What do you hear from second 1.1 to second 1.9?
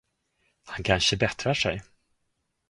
bättrar sig.